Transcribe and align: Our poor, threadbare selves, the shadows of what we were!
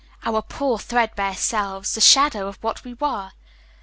Our 0.25 0.41
poor, 0.41 0.79
threadbare 0.79 1.35
selves, 1.35 1.93
the 1.93 2.01
shadows 2.01 2.55
of 2.55 2.63
what 2.63 2.83
we 2.83 2.95
were! 2.95 3.33